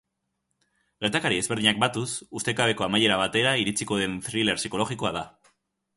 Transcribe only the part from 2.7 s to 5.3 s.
amaiera batera iritsiko den thriller psikologikoa da.